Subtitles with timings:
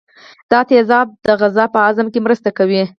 [0.51, 2.83] دا تیزاب د غذا په هضم کې مرسته کوي.